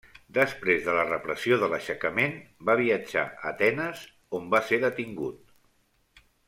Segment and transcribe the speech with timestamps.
[0.35, 2.33] Després de la repressió de l'aixecament,
[2.71, 4.05] va viatjar a Atenes,
[4.41, 6.29] on va ser detingut.